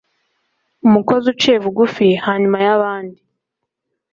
Umukozi 0.87 1.25
uciye 1.33 1.57
bugufi 1.63 2.07
hanyuma 2.25 2.57
y'abandi, 2.65 3.19